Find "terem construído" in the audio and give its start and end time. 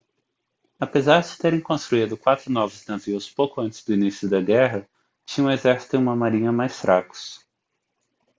1.37-2.17